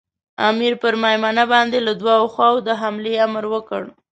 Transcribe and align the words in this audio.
امیر 0.49 0.73
پر 0.81 0.93
مېمنه 1.03 1.45
باندې 1.53 1.79
له 1.87 1.93
دوو 2.01 2.15
خواوو 2.33 2.65
د 2.67 2.69
حملې 2.81 3.13
امر 3.27 3.43
وکړ. 3.53 3.83